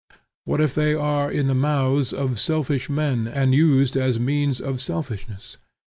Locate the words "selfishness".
4.81-5.57